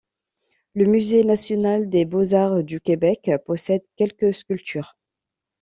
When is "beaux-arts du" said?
2.05-2.81